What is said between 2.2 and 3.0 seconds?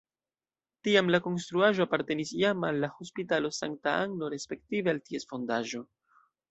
jam al la